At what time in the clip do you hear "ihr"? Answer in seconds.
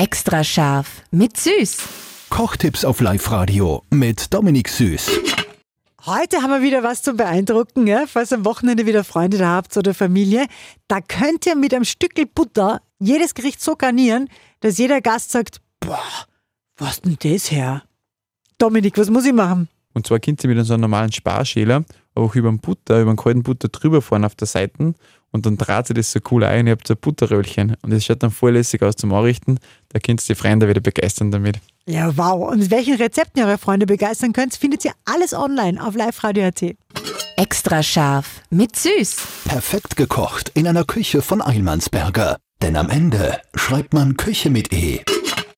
8.32-8.38, 11.44-11.54, 20.42-20.48, 26.66-26.72, 30.22-30.34, 33.40-33.46, 34.84-34.92